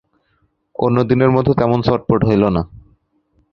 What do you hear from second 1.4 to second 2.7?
তেমন চটপট হইল না।